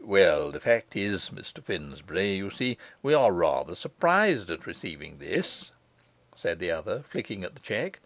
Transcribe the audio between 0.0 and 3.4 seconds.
'Well, the fact is, Mr Finsbury, you see we are